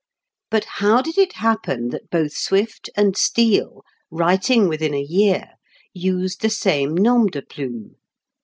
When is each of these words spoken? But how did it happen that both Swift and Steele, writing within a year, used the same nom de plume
But 0.49 0.65
how 0.65 1.03
did 1.03 1.19
it 1.19 1.33
happen 1.33 1.89
that 1.89 2.09
both 2.09 2.33
Swift 2.35 2.89
and 2.97 3.15
Steele, 3.15 3.83
writing 4.09 4.67
within 4.67 4.95
a 4.95 4.99
year, 4.99 5.49
used 5.93 6.41
the 6.41 6.49
same 6.49 6.95
nom 6.95 7.27
de 7.27 7.43
plume 7.43 7.97